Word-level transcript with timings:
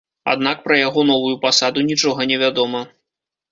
Аднак 0.31 0.63
пра 0.65 0.75
яго 0.79 1.03
новую 1.09 1.35
пасаду 1.45 1.85
нічога 1.91 2.29
невядома. 2.35 2.85